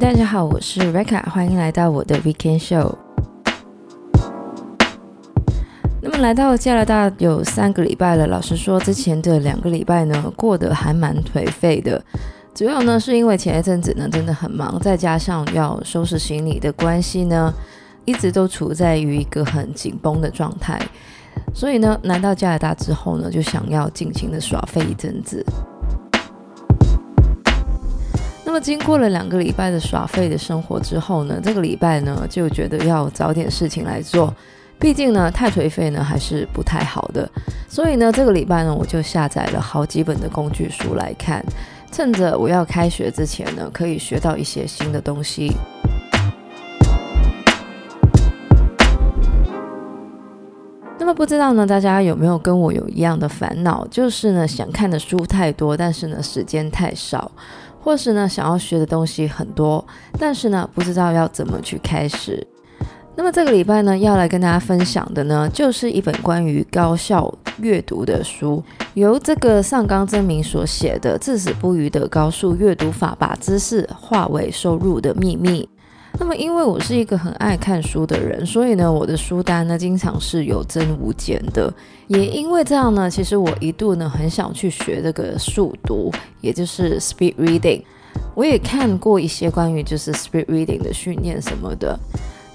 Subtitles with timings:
[0.00, 2.94] 大家好，我是 Reka，欢迎来到我的 Weekend Show。
[6.00, 12.02] 那么来到加拿大有三个礼拜了，老实说，之前的两个礼拜呢，过得还蛮颓废的。
[12.54, 17.52] 主要呢是因为前一阵子呢真的很忙，再加上要收拾行李的关系呢，
[18.06, 20.80] 一直都处在于一个很紧绷的状态。
[21.54, 25.44] 所以呢，来到加拿大之后呢，就想要尽情的耍废一阵子。
[28.50, 34.34] 那么经过了两个礼拜的耍废的生活之后呢，这个礼拜呢就觉得要找点事情来做，
[34.76, 37.30] 毕竟呢太颓废呢还是不太好的。
[37.68, 41.40] 所以呢这个礼拜呢我就下载了好几本的工具书来看，
[41.92, 45.52] 趁着我要开学之前呢可以学到一些新的东西。
[50.98, 57.30] 那么不知道呢大家有没有跟我有一样的烦恼，就是呢想看的书太多，但是呢时间太少。
[57.80, 59.84] 或是呢，想要学的东西很多，
[60.18, 62.46] 但是呢，不知道要怎么去开始。
[63.16, 68.62] 那么这个礼拜呢，要来跟大家分享的呢，就是一本关于高效阅读的书，
[68.94, 75.68] 由这个上纲真明所写的《至死不渝的高速阅读法》，把知识化为收入的秘密。
[76.18, 81.72] 那么，因为我是一个很爱看书的人，所以呢，我的书单呢，经常是有增无减的。
[82.08, 87.82] 也因为这样呢，其实我一度呢，很想去学这个速读，也就是 speed reading。
[88.34, 91.98] 我也看过一些关于就是 speed reading 的训练什么的。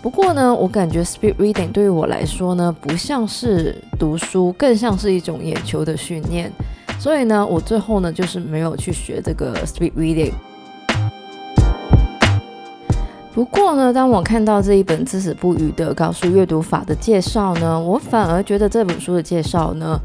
[0.00, 6.50] 不过呢，我感觉 speed reading 对于我来说呢，不像是读书，更像是一种眼球的训练。
[6.98, 10.32] 所以呢，我最后呢，就是没有去学这个 speed reading。
[13.34, 19.98] 不过呢，当我看到这一本《至死不渝的高速阅读法》的介绍呢，我反而觉得这本书的介绍呢，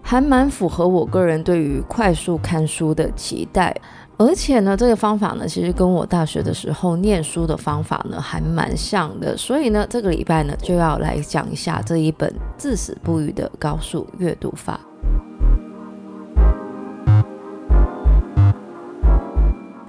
[0.00, 3.74] 还蛮符合我个人对于快速看书的期待。
[4.16, 9.36] 而且呢，这个方法呢，其实跟我大学的时候念书的方法呢，还蛮像的。
[9.36, 14.78] 所以呢，这个礼拜呢，就要来讲一下这一本《至死不渝的高速阅读法》。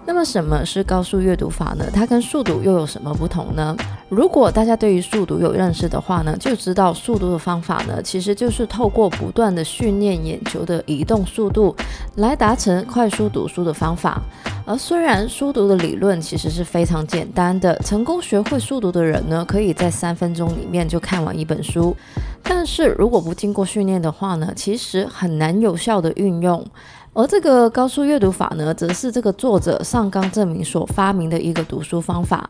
[0.10, 1.86] 那么什么是高速阅读法呢？
[1.94, 3.78] 它跟速读又有什么不同呢？
[4.10, 11.76] 如果大家对于速读有认识的话呢，就知道速读的方法呢，其实就是透过不断的训练眼球的移动速度，
[12.16, 14.20] 来达成快速读书的方法。
[14.66, 21.96] 而虽然速读的理论其实是非常简单的，成功学会速读的人呢，可以在三分钟里面就看完一本书，
[22.42, 26.66] 但是如果不经过训练的话呢，其实很难有效的运用。
[27.14, 32.50] 而这个高速阅读法呢，则是这个作者上冈正明所发明的一个读书方法。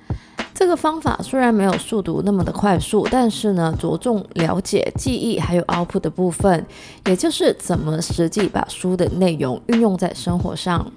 [0.59, 6.65] 这个方法虽然没有速读那么的快速，但是呢，着重了解、记忆还有 output 的部分，
[7.05, 10.91] 也就是怎么实际把书的内容运用在生活上。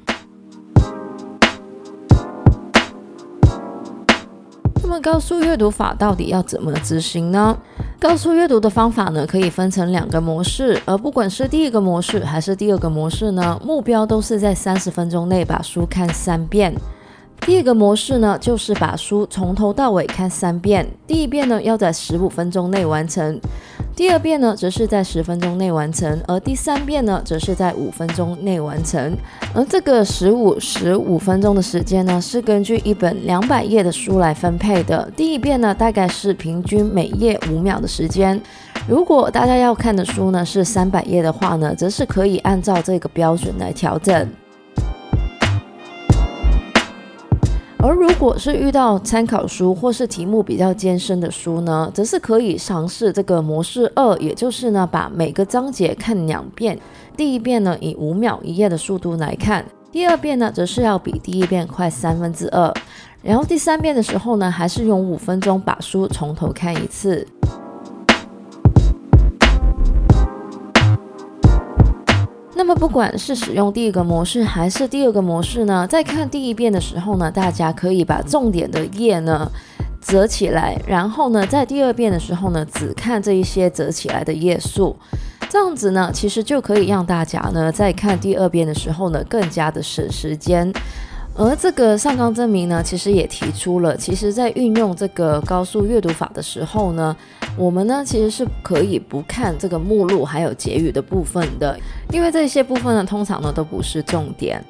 [4.83, 7.57] 那么高速阅读法到底要怎么执行呢？
[8.01, 16.75] 高速阅读的方法呢，可以分成两个模式，而不管是第一个模式还是第二个模式呢，目标都是在三十分钟内把书看三遍。
[17.45, 23.41] 第一个模式呢，就是把书从头到尾看三遍，第一遍呢要在十五分钟内完成。
[23.95, 29.15] 第二遍呢，则是在十分钟内完成，而第三遍呢，则是在五分钟内完成。
[29.55, 35.11] 而这个十五十五分钟的时间呢，是根据一本两百页的书来分配的。
[35.15, 38.41] 第一遍呢，大概是平均每页五秒的时间。
[38.89, 44.27] 如果大家要看的书呢是三百页的话呢，则是可以按照这个标准来调整。
[47.85, 56.79] 而如果是遇到参考书或是题目比较艰深的书呢，则是可以尝试这个模式二，也就是呢，把每个章节看两遍。
[57.17, 62.73] 第一遍呢，以五秒一页的速度来看；第二遍呢，则是要比第一遍快三分之二。
[63.21, 67.27] 然后第三遍的时候呢，还是用五分钟把书从头看一次。
[72.65, 79.51] 那么不管是使用第一个模式还是第二个模式呢，在看第一遍的时候呢，大家可以把重点的页呢
[80.01, 84.97] 折起来，然后呢，在第二遍的时候呢，只看这一些折起来的页数，
[85.49, 90.73] 这样子呢，其实就可以让大家呢在看第二遍的时候呢，更加的省时间。
[91.35, 97.17] 而这个上纲证明呢，其实也提出了，其实在运用这个高速阅读法的时候呢，
[97.57, 101.79] 我们呢其实是可以不看这个目录还有结语的部分的，
[102.13, 104.63] 因为这些部分呢通常呢都不是重点。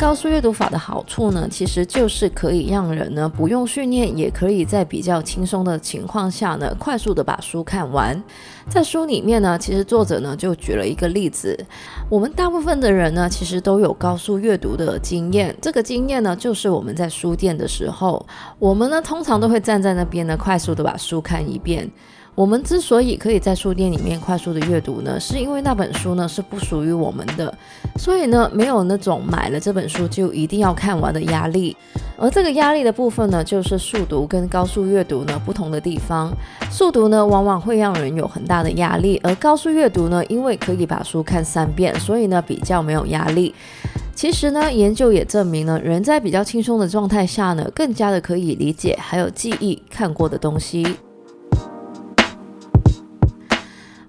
[0.00, 8.22] 高速阅读法的好处呢，其实就是可以让人呢不用训练，也可以在比较轻松的情况下呢，快速的把书看完。
[8.68, 11.58] 在书里面呢，其实作者呢就举了一个例子，
[12.08, 15.54] 我们大部分的人呢，其实都有高速阅读的经验。
[15.60, 18.24] 这个经验呢，就是我们在书店的时候，
[18.60, 21.90] 我们呢通常都会站在那边呢，快速的把书看一遍。
[22.38, 27.52] 我们之所以可以在书店里面快速的阅读呢，是因为那本书呢是不属于我们的，
[27.96, 31.76] 所以呢没有那种买了这本书就一定要看完的压力。
[32.16, 36.32] 而这个压力的部分呢，就是速读跟高速阅读呢不同的地方。
[36.70, 43.52] 速读呢往往会让人有很大的压力，而高速阅读呢，因为可以把书看三遍，所以呢比较没有压力。
[44.14, 50.86] 其实呢，研究也证明呢，人在比较轻松的状态下呢，更加的可以理解还有记忆看过的东西。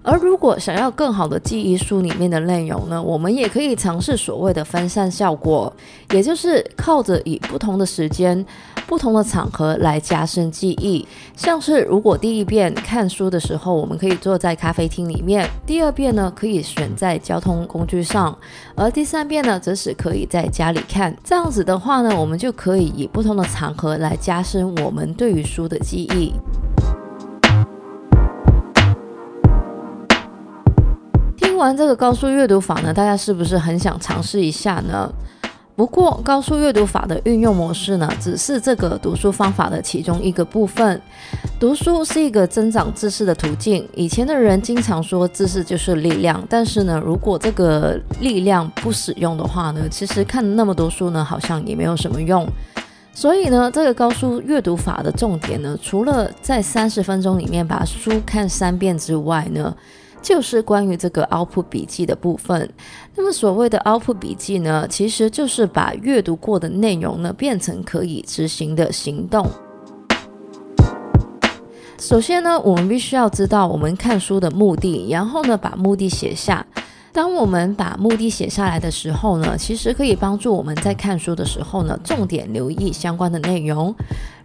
[0.02, 5.70] 而如果想要更好的记忆书里面的内容呢，我们也可以尝试所谓的分散效果，
[6.12, 8.44] 也就是靠着以不同的时间、
[8.86, 11.06] 不同的场合来加深记忆。
[11.36, 18.34] 像是如果第一遍看书的时候，我们可以坐在咖啡厅里面；第二遍呢，可以选在交通工具上；
[18.74, 21.14] 而第三遍呢，则是可以在家里看。
[21.22, 26.32] 这样子的话呢，我们就可以以不同的场合来加深我们对于书的记忆。
[31.60, 35.12] 完这个高速阅读法呢，大家是不是很想尝试一下呢？
[35.76, 41.00] 不过高速阅读法的运用模式呢，只是这个读书方法的其中一个部分。
[41.58, 43.88] 读书是一个增长知识的途径。
[43.94, 52.46] 以前的人经常说知识就是力量，但是呢，如果这个力量不使用的话呢，其实看那么多书呢，好像也没有什么用。
[53.14, 59.74] 所以呢，这个高速阅读法的重点呢，除了在三十分钟里面把书看三遍之外呢，
[60.22, 62.68] 就是关于这个 output 笔记的部分。
[63.14, 69.46] 那么所谓的 output 笔记呢，其实就是把阅读过的内容呢，变成可以执行的行动。
[71.98, 76.64] 首先呢，我们必须要知道我们看书的目的，然后呢，把目的写下。
[77.12, 83.92] 当我们把目的写下来的时候呢，其实可以帮助我们在看书的时候呢，重点留意相关的内容，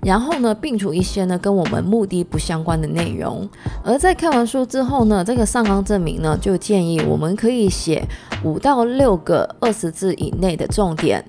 [0.02, 3.48] 然后呢，摒除一些呢跟我们目的不相关的内容。
[3.84, 8.04] 而在看完书之后呢，这个上纲证明呢，就建议我们可以写
[8.44, 11.24] 五到六个二十字以内的重点，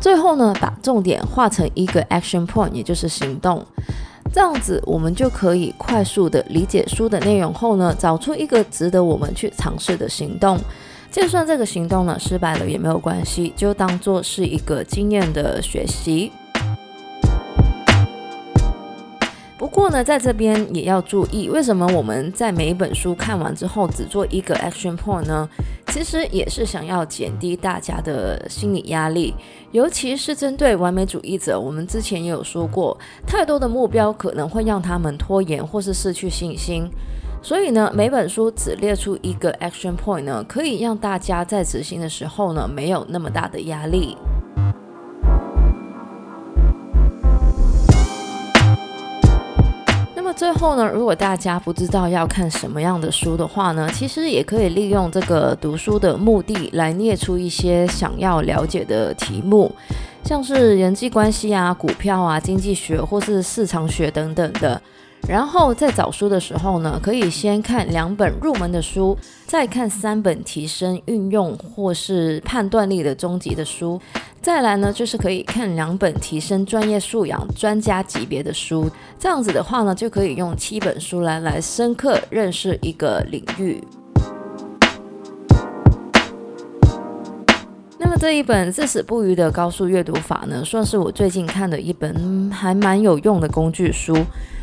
[0.00, 3.62] 最后呢，把重点画成一个 action point，也就是行动。
[4.32, 10.58] 这样子，我们就可以快速的理解书的内容后呢，找出一个值得我们去尝试的行动。
[11.10, 16.30] 就算这个行动呢失败了也没有关系，就当做是一个经验的学习。
[19.78, 25.48] 不过呢，在这边也要注意，为什么我们在每一本书看完之后只做一个 action point 呢？
[25.86, 29.32] 其实也是想要减低大家的心理压力，
[29.70, 31.58] 尤其是针对完美主义者。
[31.60, 36.90] 我们之前也有说过，太多的目标可能会让他们拖延或是失去信心。
[37.40, 44.16] 所以呢，每本书只列出一个 action point 呢，可以让大家在执行的时候呢，没有那么大的压力。
[50.38, 59.74] 最后呢，如果大家不知道要看什么样的书的话呢，其实也可以利用这个读书的目的来列出一些想要了解的题目，
[60.22, 64.80] 像是人际关系啊、股票啊、经济学或是市场学等等的。
[65.26, 74.00] 然后在找书的时候呢，可以先看两本入门的书，再看三本提升运用或是判断力的终极的书，
[74.40, 78.90] 再来呢就是可以看两本提升专业素养、专家级别的书。
[79.18, 83.82] 这样子的话呢，就可以用七本书来来深刻认识一个领域。
[88.08, 94.16] 那么这一本至死不渝的高速阅读法呢，算是我最近看的一本还蛮有用的工具书。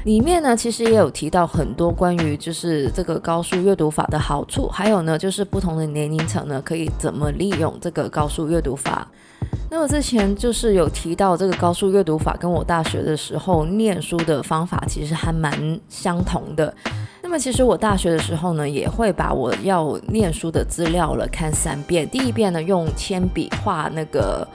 [0.06, 9.08] 里面呢，其实也有提到很多关于就是这个高速阅读法的好处，还有呢，就是不同的年龄层呢，可以怎么利用这个高速阅读法。
[9.70, 16.74] 那么之前就是有提到这个高速阅读法，跟我大学的时候念书的方法其实还蛮相同的。
[17.36, 22.08] 那其实我大学的时候呢，也会把我要念书的资料了看三遍。
[22.08, 24.48] 第一遍呢，用铅笔画那个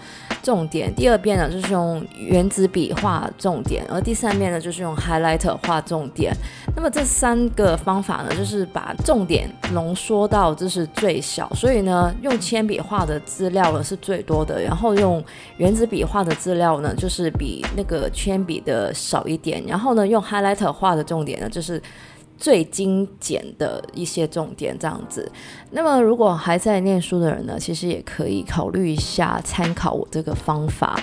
[0.42, 6.34] 重点；第二遍呢，就是用原子笔画重点；而第三遍呢，就是用 highlighter 画重点。
[6.75, 11.52] 那么这三个方法呢，就是把重点浓缩到就是最小。
[11.54, 15.22] 所以呢，用铅笔画的资料呢是最多的，然后用
[15.58, 19.62] 原子笔画的资料呢，就是比那个铅笔的少一点。
[19.66, 21.78] 然后呢，用 highlighter 画的重点呢，就是。
[22.40, 25.30] 最精简的一些重点这样子。
[25.70, 30.99] 那么，如果还在念书的人呢，其实也可以考虑一下参考我这个方法。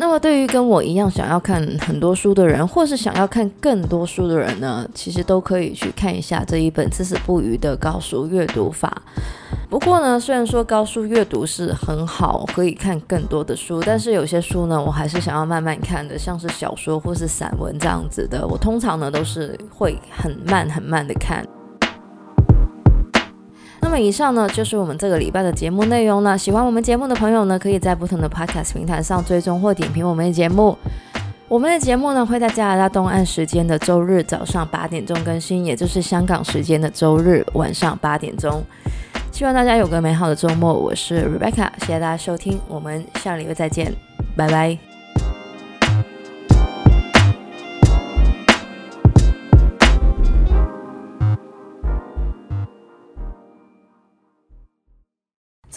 [0.00, 9.02] 那么，对于跟我一样想要看很多书的人，或是想要看更多书的人呢，其实都可以去看一下这一本《至死不渝的高速阅读法》。
[9.68, 21.44] 不过呢，虽然说高速阅读是很好，可以看更多的书，但是有些书呢，我还是想要慢慢看的，像是小说或是散文这样子的，我通常呢都是会很慢很慢的看。
[23.80, 26.36] 那么以上呢，就是我们这个礼拜的节目内容了。
[26.36, 30.76] 喜欢我们节目的朋友呢，可以在不同的 Podcast 平台上追踪或点评我们的节目。
[31.48, 38.62] 我们的节目呢，会在加拿大东岸时间的周日早上八点钟更新，也就是香港时间的周日晚上八点钟。
[39.32, 40.74] 希望大家有个美好的周末。
[40.74, 43.94] 我是 Rebecca，谢谢大家收听，我们下礼拜再见，
[44.36, 44.87] 拜拜。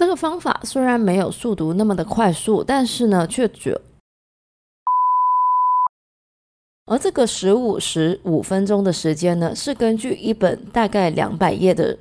[0.02, 3.80] 这个方法虽然没有速读那么的快速，但是呢，却绝。
[6.88, 11.96] 而这个十五十五分钟的时间呢，是根据一本大概两百页的。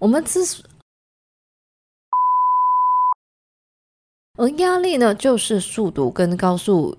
[0.00, 0.40] 我们之，
[4.36, 6.98] 而压力呢，就是速读跟高速